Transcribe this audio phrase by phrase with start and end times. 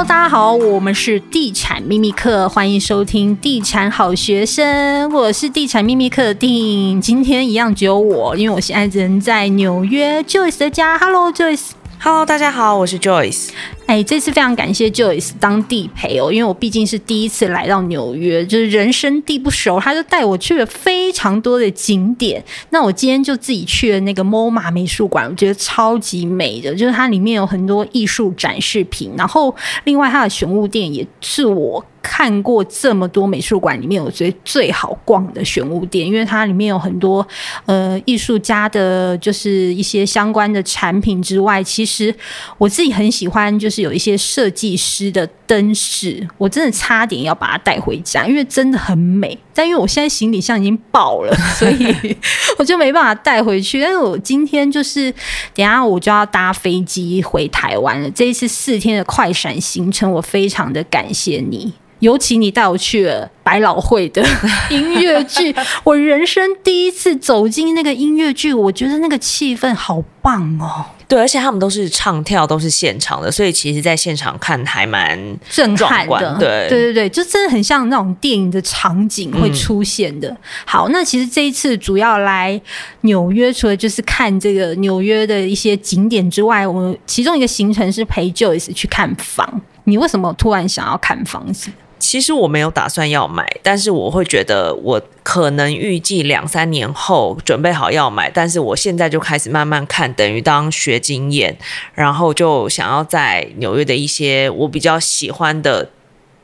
[0.00, 10.98] 大家好，我们是地产秘密课，欢迎收听地产好学生，我是地产秘密课的定今天一样只有我，因为我现在人在纽约 Joyce 的家。
[10.98, 11.72] Hello，Joyce。
[12.02, 13.50] Hello，大家好，我是 Joyce。
[13.90, 22.40] 哎，这次非常感谢 Joyce 当地陪哦，因为我毕竟是第一次来到纽约，就是人生地不熟，他就带我去了非常多的景点。
[22.68, 37.26] 那我今天就自己去了那个 MoMA 美术馆，我觉得超级美的，就是它里面有很多艺术展示品，然后另外它的选物店也是我看过这么多美术馆里面我觉得最好逛的选物店，因为它里面有很多
[37.66, 42.14] 呃艺术家的，就是一些相关的产品之外，其实
[42.56, 49.36] 我自己很喜欢，就是有一些设计师的灯饰，我真的差点要把它带回家，因为真的很美。
[49.54, 52.16] 但因为我现在行李箱已经爆了， 所以
[52.58, 53.80] 我就没办法带回去。
[53.80, 55.12] 但是我今天就是
[55.54, 61.72] 等下我就要搭飞机回台湾了，这一次四天的快闪行程，我非常的感谢你。
[62.00, 64.22] 尤其你带我去了百老汇的
[64.68, 70.84] 音乐剧， 我人生第一次走进那个音乐剧，我觉得那个气氛好棒哦。
[71.06, 75.18] 对，而且他们都是唱跳，都是现场的，所以其实在现场看还蛮
[75.50, 76.36] 震撼的。
[76.38, 80.28] 对，对对对，就真的很像那种电影的场景会出现的。
[80.28, 82.60] 嗯、好，那其实这一次主要来
[83.00, 89.60] 纽约，除了就是看这个纽约的一些景点之外，我们其中一个行程是陪 Joyce 去看房。
[89.84, 91.72] 你为什么突然想要看房子？
[92.00, 101.56] 其实我没有打算要买，但是我会觉得我可能预计两三年后准备好要买，但是我现在就开始慢慢看，等于当学经验，
[101.94, 105.90] 然后就想要在纽约的一些我比较喜欢的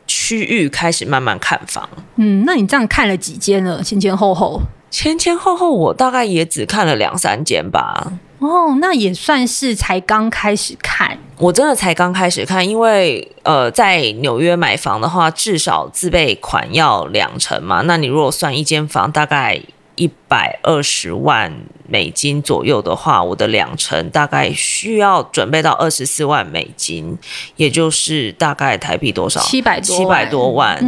[0.06, 1.88] 区域开始慢慢看房。
[2.16, 3.82] 嗯，那你这样看了几间了？
[3.82, 4.60] 前前后后，
[4.90, 8.12] 前前后后我大概也只看了两三间吧。
[8.38, 11.18] 哦，那也算是才刚开始看。
[11.38, 17.82] 我真的才刚开始看，因为呃，在纽约买房的话，至少自备款要两成嘛。
[17.84, 19.60] 那你如果算一间房，大概
[19.96, 21.52] 一百二十万
[21.88, 27.16] 美金左右的话，我的两成大概需要准备到二十四万美金，
[27.56, 29.40] 也就是大概台币多少？
[29.40, 30.78] 七百多，七百多万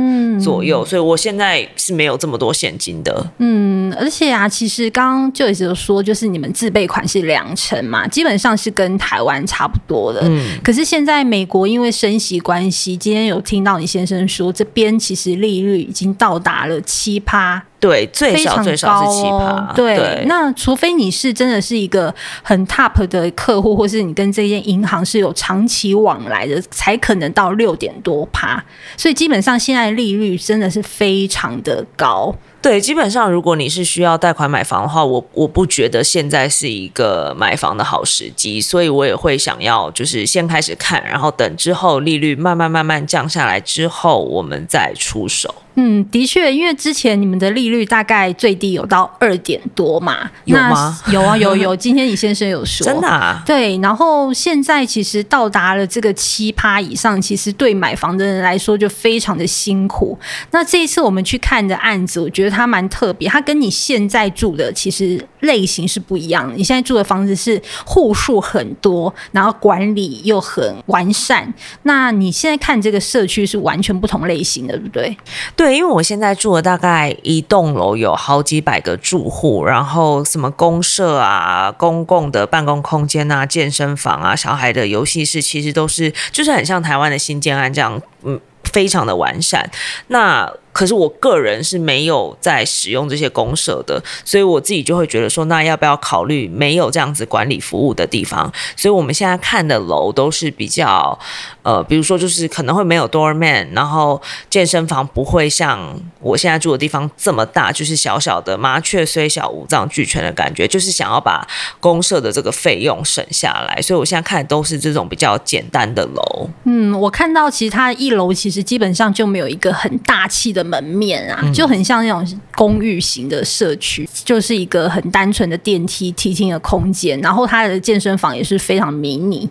[0.40, 0.82] 左右。
[0.82, 3.30] 嗯，所以我现在是没有这么多现金的。
[3.38, 10.20] 嗯，而且啊，其实刚刚就一直有说，就是你们自备款是两成嘛，基本上是跟台湾差不多的。
[10.24, 17.64] 嗯，可是现在美国因为升息关系，今天有听到你先生说，这边其实利率已经到达了七趴。
[17.80, 19.68] 对，最少最少是七趴。
[19.68, 19.72] 哦。
[19.74, 22.12] 对，那除非你是真的是一个
[22.42, 28.62] 很 top 的客户，或是你跟这间银行是有长期往来的，才可能到六点多趴。
[28.96, 32.34] 所以基本上现在利率真的是非常的高。
[32.60, 45.54] 对，基本上如果你是需要贷款买房的话，我我不觉得现在是一个买房的好时机，所以我也会想要就是先开始看，然后等之后利率慢慢慢慢降下来之后，我们再出手。
[45.80, 51.00] 嗯，的确，因为之前你们的利率大概最低有到二点多嘛，有吗？
[51.12, 51.76] 有啊，有有。
[51.76, 53.40] 今天李先生有说， 真的啊？
[53.46, 53.78] 对。
[53.78, 60.18] 然后现在其实到达了这个七趴以上，其实对买房的人来说就非常的辛苦。
[60.50, 66.54] 那这一次我们去看的案子，我觉得它蛮特别，它跟你现在住的其实类型是不一样的。
[66.54, 71.52] 你现在住的房子是户数很多，然后管理又很完善。
[71.84, 75.16] 那你现在看这个社区是完全不同类型的，对不对？
[75.56, 75.78] 对。
[75.78, 89.70] 因为我现在住的大概一栋楼有好几百个住户，然后什么公社啊、公共的办公空间啊、健身房啊、小孩的游戏室，其实都是就是很像台湾的新建案这样，嗯，非常的完善。
[90.08, 98.52] 那可是我个人是没有在使用这些公社的，所以我自己就会觉得说，那要不要考虑没有这样子管理服务的地方？
[98.76, 101.18] 所以我们现在看的楼都是比较，
[101.62, 111.44] 呃，比如说就是可能会没有 doorman，然后健身房不会像我现在住的地方这么大，就是小小的麻雀虽小五脏俱全的感觉，就是想要把
[111.80, 116.48] 公社的这个费用省下来，所以我现在看的都是这种比较简单的楼。
[116.66, 120.67] 嗯，我看到其实它一楼其实基本上就没有一个很大气的。
[120.68, 129.48] 门面啊，就很像那种公寓型的社区，嗯，就是一个很单纯的电梯梯厅的空间，然后它的健身房也是非常迷你，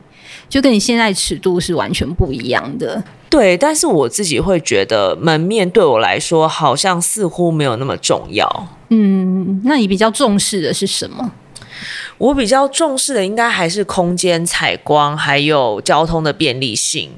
[0.47, 3.03] 就跟你现在尺度是完全不一样的。
[3.29, 8.67] 对，但是我自己会觉得门面对我来说好像似乎没有那么重要。
[8.89, 11.31] 嗯，那你比较重视的是什么？
[12.17, 17.11] 我比较重视的应该还是空间采光，还有交通的便利性。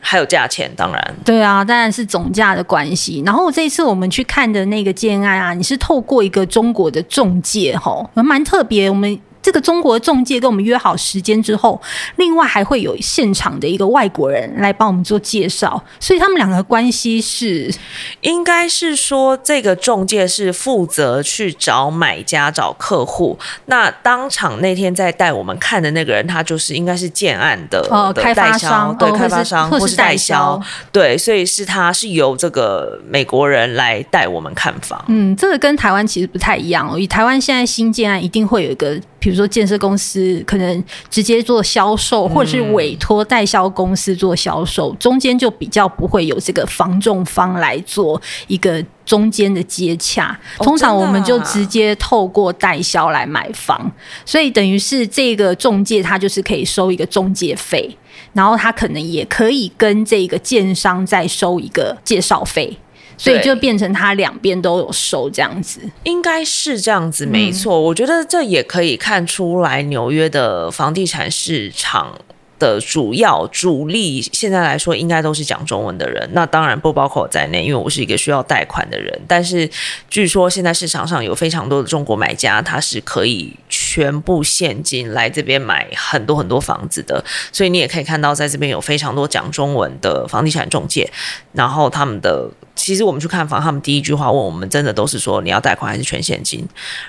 [0.00, 3.22] 还有价钱，当然对啊，当然是总价的关系。
[3.26, 8.88] 然后这一次我们去看的那个建案啊，你是透过一个中国的中介，吼，蛮特别。
[8.88, 11.80] 我们这个中国的仲介跟我们约好时间之后，
[12.16, 17.72] 另外还会有现场的一个外国人来帮我们做介绍，所以他们两个关系是，
[18.20, 23.38] 应该是说这个中介是负责去找买家、找客户。
[23.66, 30.60] 那当场那天在带我们看的那个人，他就是应该是建案的哦，开发商，对，哦、开发商或是代销，
[30.92, 35.02] 对，所以是他是由这个美国人来带我们看房。
[35.08, 36.98] 嗯，这个跟台湾其实不太一样哦。
[36.98, 38.98] 以台湾现在新建案一定会有一个。
[39.18, 50.38] 比如说建设公司可能直接做销售，或者是委托代销公司做销售，中间就比较不会有这个房仲方来做一个中间的接洽。
[50.58, 53.90] 通常我们就直接透过代销来买房，
[54.24, 57.96] 所以等于是这个中介他就是可以收一个中介费，
[58.32, 62.78] 然后他可能也可以跟这个建商再收一个介绍费。
[63.18, 67.78] 所以就变成他两边都有收这样子，应该是这样子，没错。
[67.78, 72.16] 我觉得这也可以看出来纽约的房地产市场
[72.60, 76.28] 的主要主力，现在来说应该都是讲中文的人。
[76.32, 79.20] 那当然不包括我在内，因为我是一个需要贷款的人。
[79.26, 79.68] 但是
[80.08, 87.24] 据说现在市场上有非常多的中国买家，他是可以全部现金来这边买很多很多房子的。
[87.50, 91.10] 所以你也可以看到，在这边有非常多讲中文的房地产中介，
[91.52, 92.48] 然后他们的。
[92.78, 96.64] 其实我们去看房，他们第一句话问我们，真的都是说你要贷款还是全现金？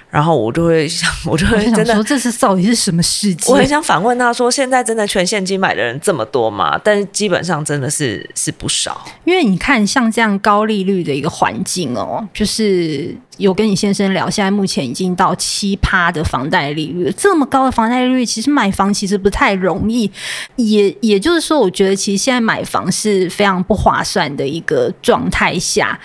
[0.10, 3.54] 然后我就会想， 我就会真的说，这是到底是什么世界？
[3.54, 6.76] 我很想反问他说，现在真的全现金买的人这么多吗？
[6.84, 9.06] 但是基本上真的是是不少。
[9.24, 20.12] 因为你看，像这样高利率的一个环境哦，就是有跟你先生聊，现在目前已经到七趴的房贷利率，这么高的房贷利率，其实买房其实不太容易。
[20.56, 25.59] 也也就是说，我觉得其实现在买房是非常不划算的一个状态。
[25.60, 26.00] 下，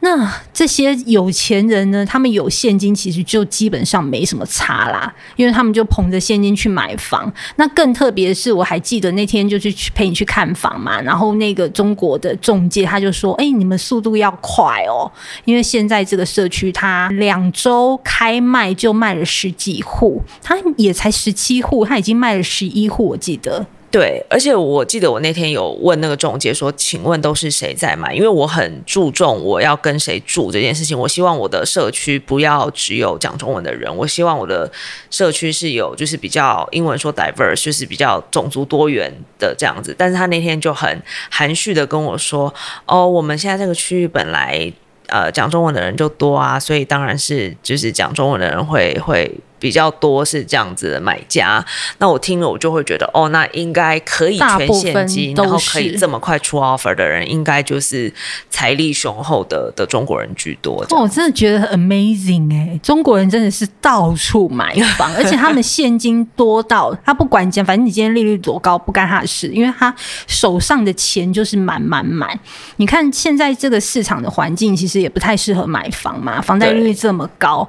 [0.00, 2.06] 那这些有钱人呢？
[2.06, 7.32] 他们有现金，其实就基本上没什么差啦，因为他们就捧着现金去买房。
[7.56, 15.10] 那更特别是，我还记得那天就去陪你去看房嘛，然后那个中国的中介他就说：“哎，你们速度要快哦，
[15.44, 30.98] 因为现在这个社区他两周开卖就卖了十几户，他也才十七户，他已经卖了十一户，我记得。”对，而且我记得我那天有问那个仲介说：“请问都是谁在买？”因为我很注重我要跟谁住这件事情。
[30.98, 34.70] 我希望我的社区不要只有讲中文的人，我希望我的
[35.10, 39.94] 社区是有就是比较英文说 diverse，就是比较种族多元的这样子。
[39.96, 42.52] 但是他那天就很含蓄的跟我说
[42.84, 44.70] ：“哦，我们现在这个区域本来
[45.06, 51.64] 呃讲中文的人就多啊，所以当然是就是讲中文的人会会。”比较多是这样子的买家，
[51.98, 58.12] 那我听了我就会觉得，哦，那应该可以全现金，然后可以这么快出 offer 的人，应该就是
[58.50, 60.84] 财力雄厚的的中国人居多。
[60.90, 69.94] 哦，我真的觉得很 amazing 哎、欸，中国人真的是到处买房， 而且他们现金多到他不管讲，反正你今天利率多高不干他的事，因为他
[70.26, 72.38] 手上的钱就是满满满。
[72.76, 77.68] 你看现在这个市场的环境，其实也不太适合买房嘛，房贷利率这么高。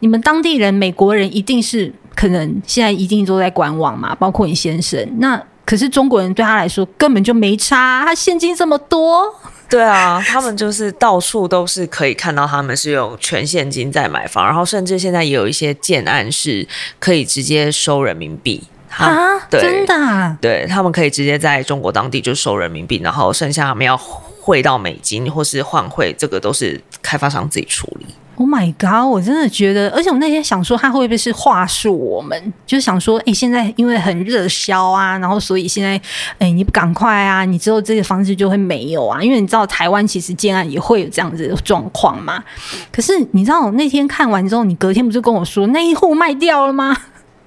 [0.00, 5.06] 你们当地人，美国人一定是可能现在一定都在观望嘛，包括你先生。
[5.18, 9.34] 那可是中国人对他来说根本就没差，他现金这么多。
[9.66, 16.68] 对啊，他们就是到处都是可以看到他们是用全现金在买房，然后甚至现在也有一些建案是
[16.98, 28.06] 可以直接收人民币啊，对，真的啊，对，他们可以直接在中国当地就收人民币，然后剩下他们要汇到美金或是换汇，这个都是开发商自己处理。
[28.36, 29.08] Oh my god！
[29.08, 31.96] 我真的觉得，而且我那天想说，他会不会是话术？
[31.96, 36.00] 我们就是想说，哎、现在因为很热销啊，然后所以现在，
[36.38, 39.22] 哎、你不赶快啊，你之后这个房子就会没有啊。
[39.22, 42.42] 因为你知道，台湾其实建案也会有这样子的状况嘛。
[42.90, 46.96] 可是你知道，那天看完之后，你隔天不是跟我说那一户卖掉了吗？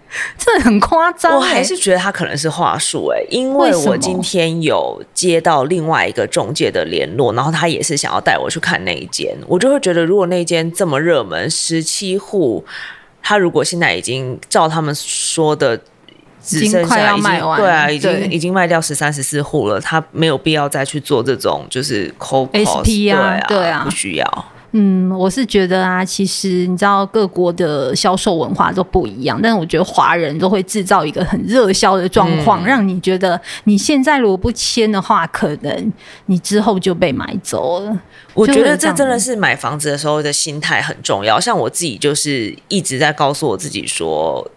[0.37, 12.63] 这很夸张、欸，我还是觉得他可能是话术哎、欸，因为我今天有接到另外一个中介的联络，然后他也是想要带我去看那一间，我就会觉得如果那间这么热门，十七户，
[13.21, 15.77] 他如果现在已经照他们说的
[16.41, 22.13] 只剩下已经，快要卖完，对啊，已经已经卖掉十三十四户了，他没有必要再去做这种就是
[23.23, 24.45] 对啊，对啊，不需要。
[24.79, 35.93] 嗯，我是觉得啊，其实你知道各国的销售文化都不一样，但是我觉得华人都会制造一个很热销的状况，嗯，让你觉得你现在如果不签的话，可能
[36.27, 37.99] 你之后就被买走了。
[38.35, 41.39] 我觉得这真的是买房子的时候的心态很重要。
[41.39, 44.47] 像我自己就是一直在告诉我自己说。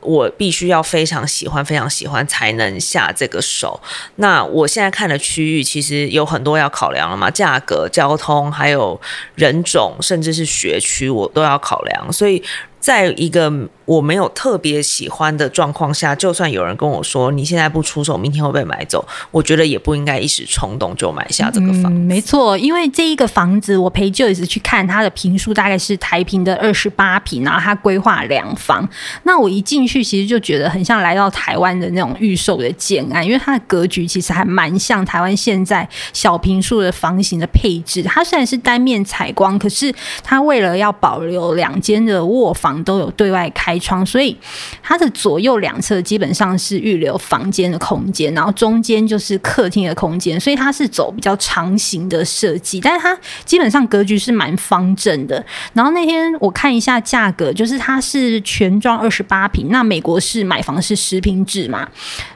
[0.00, 3.80] 我必须要非常喜欢，非常喜欢才能下这个手。
[4.16, 9.00] 那我现在看的区域其实有很多要考量了嘛，价格、交通，还有
[9.34, 12.12] 人种，甚至是学区，我都要考量。
[12.12, 12.42] 所以，
[12.78, 13.50] 在一个
[13.88, 21.84] 我没有特别喜欢的状况下，就算有人跟我说你现在不出手，明天会被买走，我觉得也不应该一时冲动就买下这个房。
[21.84, 28.86] 嗯，没错，因为这一个房子我陪 Joyce 去看，它的坪数大概是台平的二十八平，然后它规划两房。
[29.22, 38.02] 那我一进去，其实就觉得很像来到台湾的那种预售的建案，因为它的格局其实还蛮像台湾现在小坪数的房型的配置。
[38.02, 39.90] 它虽然是单面采光，可是
[40.22, 44.36] 它为了要保留两间的卧房都有对外开窗，所以
[44.82, 55.44] 它的左右两侧基本上是预留房间的空间，然后中间就是客厅的空间，所以它是走比较长型的设计，但是它基本上格局是蛮方正的。
[55.72, 61.88] 然后那天我看一下价格，就是它是全装二十八平，那美国是买房是十平制嘛，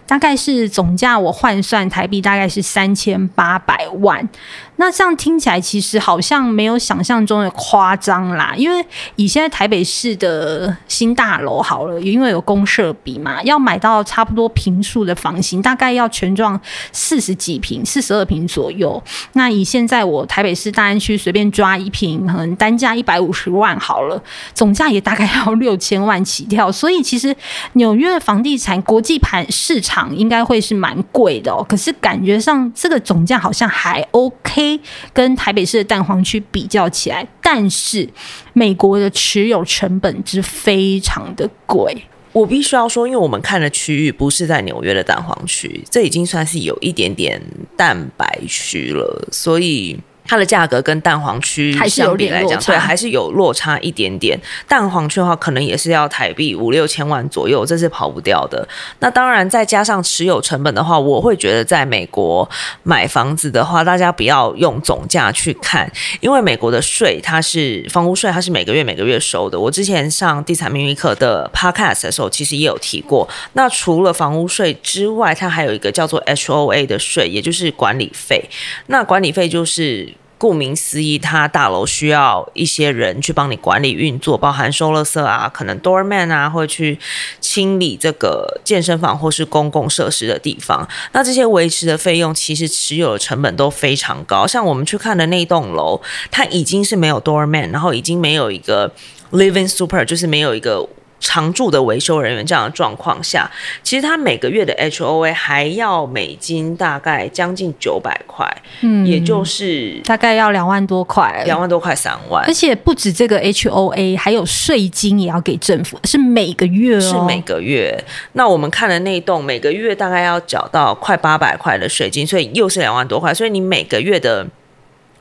[0.07, 4.29] 大概是总价我换算台币大概是三千八百万。
[4.77, 19.01] 那这样听起来其实好像没有想象中的夸张啦，因为以现在台北市的新大楼好了，因为有公设比嘛，要买到差不多平数的房型，大概要全幢四十几平，四十二平左右。
[19.35, 24.21] 那以现在我台北市大安区随便抓一平，可能单价一百五十万好了，
[24.53, 26.73] 总价也大概要六千万起跳。
[26.73, 27.37] 所以其实
[27.75, 34.81] 纽约房地产国际盘市场应该会是蛮贵的哦，可是感觉上这个总价好像还 OK。
[35.13, 38.09] 跟台北市的蛋黄区比较起来，但是
[38.53, 42.05] 美国的持有成本是非常的贵。
[42.33, 47.41] 我必须要说，因为我们看的区域不是在纽约的蛋黄区，这已经算是有一点点
[47.77, 49.99] 蛋白区了，所以。
[50.25, 54.39] 它的价格跟蛋黄区相比来讲，对，还是有落差一点点。
[54.67, 58.67] 蛋黄区的话，可能也是要台币五六千万左右，这是跑不掉的。
[59.01, 62.49] 那当然，再加上持有成本的话，我会觉得在美国
[62.83, 69.59] 买房子的话，大家不要用总价去看，因为美国的税它是房屋税，它是每个月每个月收的。
[69.59, 73.29] 我之前上地产秘密课的 podcast 的时候，其实也有提过。
[73.55, 78.49] 那除了房屋税之外，它还有一个叫做 HOA 的税，也就是管理费。
[78.87, 80.13] 那管理费就是。
[80.43, 86.99] 顾名思义，它大楼需要一些人去帮你管理运作，包含收垃圾啊，可能 doorman 啊，会去
[87.41, 90.89] 清理这个健身房或是公共设施的地方。
[91.13, 94.45] 那这些维持的费用，其实持有的成本都非常高。
[94.45, 96.01] 像我们去看的那栋楼，
[96.33, 98.93] 它已经是没有 doorman，然后已经没有一个
[99.31, 100.89] living super，就是没有一个。
[101.23, 103.49] 常驻的维修人员这样的状况下，
[103.85, 108.45] 其实他每个月的 HOA 还要美金大概将近九百块，
[108.81, 117.97] 嗯，也就是大概要两万多块，两万多块三万，而且不止这个 HOA，还有税金也要给政府，是每个月哦，是每个月。
[118.33, 124.45] 那我们看的那栋每个月大概要缴到快八百块的税金，所以又是两万多块，所以你每个月的。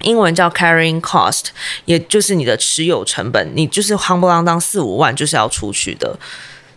[0.03, 1.45] 英文叫 carrying cost，
[1.85, 6.17] 也就是你的持有成本，你就是夯不啷当四五万就是要出去的。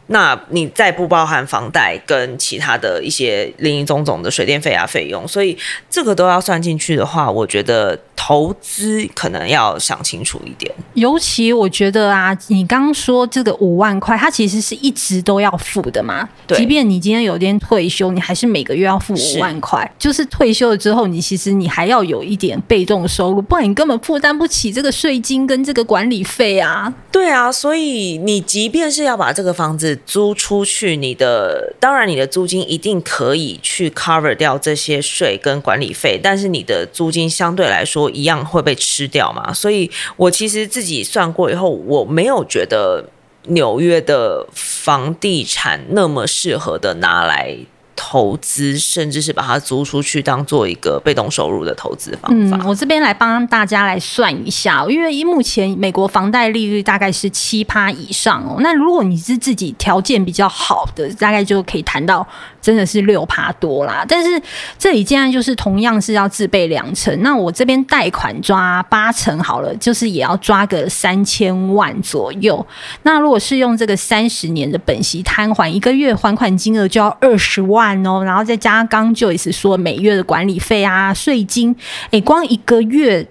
[0.08, 5.56] 那你再不包含房贷跟其他的一些林林总总的水电费啊费用，所以
[5.88, 10.70] 这个都要算进去的话，我觉得投资可能要想清楚一点。
[10.94, 16.28] 尤其我觉得啊，你刚刚说这个五万块，它其实是一直都要付的嘛。
[16.46, 19.82] 对，即便你今天有点退休，你还是每个月要付五万块。
[19.84, 26.92] 是就是退休了之后，你其实你还要有一点被动收入，不然你根本负担不起这个税金跟这个管理费啊。
[27.10, 39.52] 对啊，所以你即便是要把这个房子租出去，你的当然你的租金一定可以去 cover 掉这些税跟管理费，但是你的租金相对来说一样会被吃掉嘛。
[39.52, 43.08] 所以我其实自己算过以后，我没有觉得
[43.48, 47.56] 纽约的房地产那么适合的拿来。
[47.96, 52.56] 投资，甚至是把它租出去当做一个被动收入的投资方法。
[52.56, 58.56] 嗯，我这边来帮大家来算一下，因为目前美国房贷利率大概是七趴以上哦。
[58.60, 62.26] 那如果你是自己条件比较好的，大概就可以谈到。
[62.64, 64.40] 真的是六趴多啦，但是
[64.78, 72.66] 这里既然就是同样是要自备两成，那我这边贷款抓八成好了，就是也要抓个三千万左右。
[73.02, 81.74] 那如果是用这个三十年的本息摊还，一个月还款金额就要二十万哦，然后再加上刚 Joyce 说每月的管理费啊、税金，
[82.10, 83.28] 诶，光一个月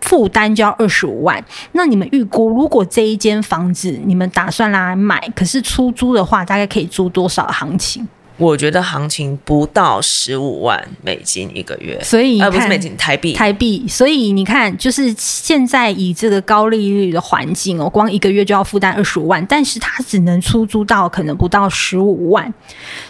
[0.00, 1.42] 负担就要二十五万。
[1.72, 8.06] 那你们预估，如果这一间房子你们打算来买，可是出租的话，大概可以租多少行情？
[8.38, 13.84] 我觉得行情不到十五万美金一个月，所以呃不是美金，台币台币。
[13.88, 22.52] 所以你看，就是现在以这个高利率的环境哦，光一个月就要负担二十五万，但是它只能出租到可能不到十五万。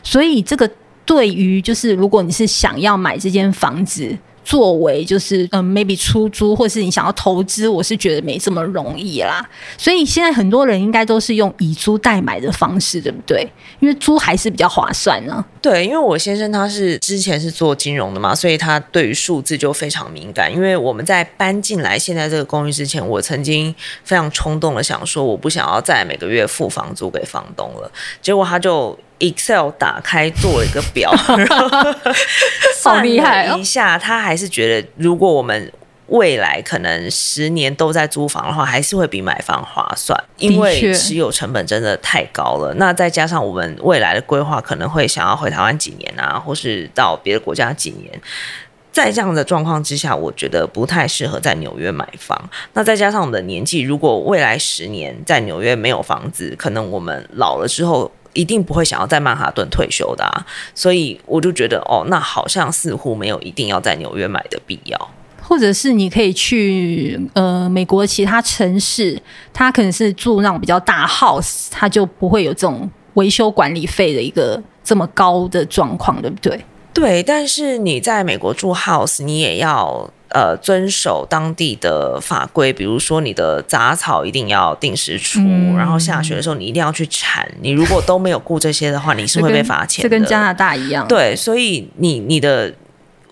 [0.02, 0.68] 所以这个
[1.04, 4.16] 对于就是如果你是想要买这间房子
[4.48, 9.46] 作为就是嗯，maybe 出租或是你想要投资，我是觉得没这么容易啦。
[9.76, 13.46] 所以现在很多人应该都是用以租代买的方式，对不对？
[13.78, 15.44] 因为租还是比较划算呢。
[15.60, 20.50] 对，因为我先生他是之前是做金融的嘛，所以他对于数字就非常敏感。
[20.50, 27.92] 因为我们在搬进来现在这个公寓之前，我曾经非常冲动的想说，我不想要再每个月付房租给房东了。
[28.22, 31.10] 结果他就 Excel 打开做一个表，
[32.82, 33.58] 好厉害哦！
[33.58, 35.72] 一下他还是觉得，如果我们
[36.06, 42.72] 未来可能十年都在租房的话，还是会比买房划算，因为持有成本真的太高了。
[42.74, 48.20] 那再加上我们未来的规划，可能会想要回台湾几年啊，或是到别的国家几年。
[48.90, 52.50] 在这样的状况之下，我觉得不太适合在纽约买房。
[52.72, 60.46] 那再加上我们的年纪，如果未来十年在纽约没有房子，可能我们老了之后一定不会想要在曼哈顿退休的啊。
[60.74, 65.10] 所以我就觉得，哦，那好像似乎没有一定要在纽约买的必要。
[65.42, 69.20] 或者是你可以去呃美国其他城市，
[69.52, 76.60] 他可能是住那种比较大 house，他就不会有这种维修管理费的一个这么高的状况，对不对？
[76.92, 87.50] 对，但是你在美国住 house，你也要呃遵守当地的法规，比如说你的杂草一定要定时除，嗯、然后下雪的时候你一定要去铲。
[87.60, 90.08] 你如果都没有顾这些的话，你是会被罚钱的。
[90.08, 91.06] 这跟加拿大一样。
[91.08, 92.74] 对，所以你你的。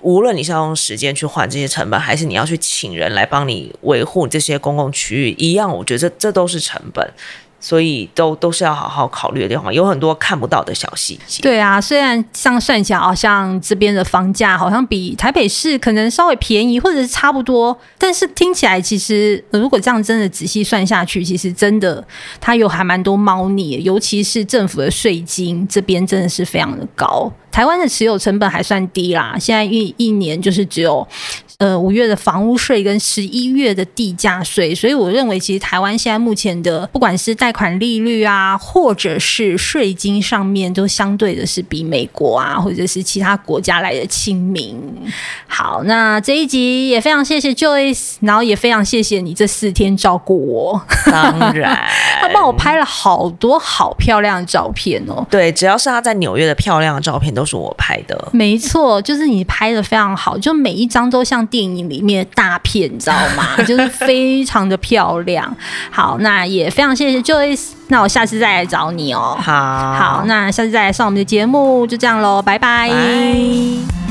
[0.02, 7.12] 无论你是要用时间去换这些成本，还是你要去请人来帮你维护这些公共区域，一样，我觉得这这都是成本。
[7.58, 11.42] 所以都都是要好好考虑的地方，有很多看不到的小细节。
[11.42, 22.04] 对啊，虽然这样算起来，好像这边的房价好像比台北市可能稍微便宜，或者是差不多，但是听起来其实如果这样真的仔细算下去，其实真的
[22.40, 27.32] 它有还蛮多猫腻，尤其是政府的税金这边真的是非常的高。
[27.50, 31.06] 台湾的持有成本还算低啦，现在一一年就是只有。
[31.58, 44.78] 呃，五月的房屋税跟十一月的地价税，所以我认为其实台湾现在目前的不管是贷款利率啊，或者是税金上面，都相对的是比美国啊，或者是其他国家来的亲民。
[45.46, 50.82] 好，那这一集也非常谢谢 Joyce，然后也非常谢谢你这四天照顾我。
[51.06, 51.74] 当然，
[52.20, 55.26] 他帮我拍了好多好漂亮的照片哦。
[55.30, 58.28] 对，只要是他在纽约的漂亮的照片，都是我拍的。
[58.32, 61.45] 没错，就是你拍的非常好，就每一张都像。
[61.46, 63.56] 电影里面的大片，你知道吗？
[63.64, 65.56] 就是非常的漂亮。
[65.90, 67.70] 好，那也非常谢谢 Joyce。
[67.88, 69.36] 那我下次再来找你哦。
[69.40, 72.88] 好，好，那下次再来上我们的节目，就这样喽，拜拜。
[72.88, 74.05] Bye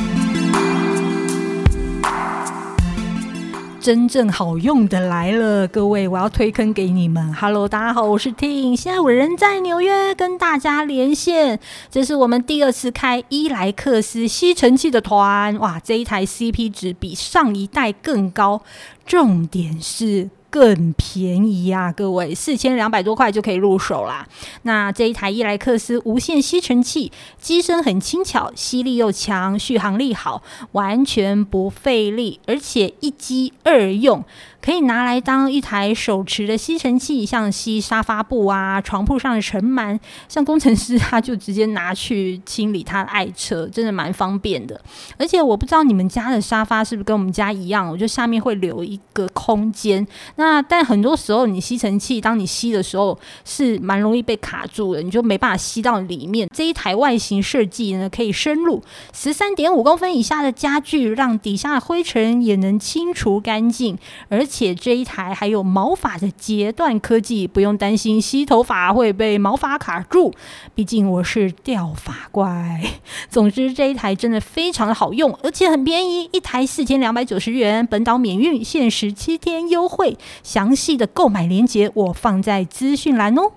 [3.86, 7.32] 真正好用的来了，各位，我要推坑给你们。
[7.36, 11.60] Hello，大家好，我是 Ting，现在我人在纽约跟大家连线。
[11.92, 18.64] 这是我们第二次开伊莱克斯吸尘器的团，哇，这一台 CP 值比上一代更高，
[19.06, 20.32] 重点是。
[20.56, 24.26] 更便宜、啊，各位，四千两百多块就可以入手啦。
[24.62, 30.42] 那这一台伊莱克斯无线吸尘器，机身很轻巧，吸力又强，续航力好，
[30.72, 34.24] 完全不费力，而且一机二用。
[34.66, 44.82] 可以拿来当一台手持的吸尘器，像吸沙发布啊、床铺上的尘螨，像工程师他就直接拿去清理他的爱车，真的蛮方便的。
[45.20, 50.06] 而且我不知道你们家的沙发是不是跟我们家一样，我就下面会留一个空间。
[50.38, 56.50] 那但很多时候你吸尘器当你吸的时候是蛮容易被卡住的，你就没办法吸到里面。
[56.52, 58.82] 这一台外形设计呢，可以深入
[59.14, 63.96] 十三点五公分以下的家具，让底下的灰尘也能清除干净，
[64.30, 64.44] 而。
[64.56, 70.34] 且这一台还有毛发的截断科技，不用担心吸头发会被毛发卡住。
[70.74, 72.82] 毕竟我是掉发怪。
[73.30, 80.18] 总之这一台真的非常的好用，而且很便宜，一台四千两百九十元，本岛免运，限时七天优惠。
[80.42, 83.52] 详细的购买链接我放在资讯栏哦。